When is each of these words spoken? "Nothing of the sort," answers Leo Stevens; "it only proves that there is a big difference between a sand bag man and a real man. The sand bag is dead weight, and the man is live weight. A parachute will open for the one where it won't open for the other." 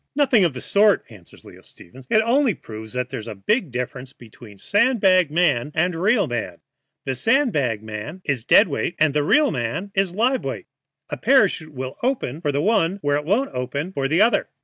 "Nothing 0.15 0.43
of 0.43 0.53
the 0.55 0.61
sort," 0.61 1.05
answers 1.11 1.45
Leo 1.45 1.61
Stevens; 1.61 2.07
"it 2.09 2.23
only 2.25 2.55
proves 2.55 2.93
that 2.93 3.09
there 3.09 3.19
is 3.19 3.27
a 3.27 3.35
big 3.35 3.69
difference 3.69 4.13
between 4.13 4.55
a 4.55 4.57
sand 4.57 4.99
bag 4.99 5.29
man 5.29 5.71
and 5.75 5.93
a 5.93 5.99
real 5.99 6.25
man. 6.25 6.57
The 7.05 7.13
sand 7.13 7.51
bag 7.53 7.87
is 8.25 8.43
dead 8.43 8.67
weight, 8.67 8.95
and 8.97 9.13
the 9.13 9.51
man 9.51 9.91
is 9.93 10.15
live 10.15 10.43
weight. 10.43 10.65
A 11.11 11.17
parachute 11.17 11.73
will 11.75 11.97
open 12.01 12.41
for 12.41 12.51
the 12.51 12.63
one 12.63 12.97
where 13.03 13.17
it 13.17 13.25
won't 13.25 13.51
open 13.53 13.93
for 13.93 14.07
the 14.07 14.23
other." 14.23 14.49